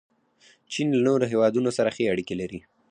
[0.71, 2.59] چین له نورو هیوادونو سره ښې اړیکې لري.